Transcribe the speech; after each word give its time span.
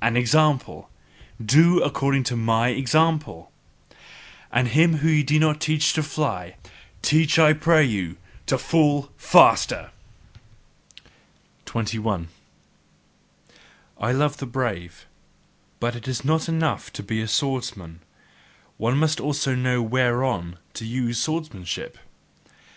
An 0.00 0.16
example! 0.16 0.88
DO 1.44 1.82
according 1.82 2.22
to 2.22 2.36
mine 2.36 2.76
example! 2.76 3.50
And 4.52 4.68
him 4.68 4.98
whom 4.98 5.10
ye 5.10 5.22
do 5.24 5.36
not 5.40 5.58
teach 5.60 5.94
to 5.94 6.02
fly, 6.04 6.54
teach 7.02 7.40
I 7.40 7.54
pray 7.54 7.84
you 7.84 8.16
TO 8.46 8.56
FALL 8.56 9.10
FASTER! 9.16 9.90
21. 11.64 12.28
I 13.98 14.12
love 14.12 14.36
the 14.36 14.46
brave: 14.46 15.06
but 15.80 15.96
it 15.96 16.06
is 16.06 16.24
not 16.24 16.48
enough 16.48 16.92
to 16.92 17.02
be 17.02 17.20
a 17.20 17.26
swordsman, 17.26 17.98
one 18.76 18.96
must 18.96 19.18
also 19.20 19.56
know 19.56 19.82
WHEREON 19.82 20.58
to 20.74 20.84
use 20.86 21.18
swordsmanship! 21.18 21.98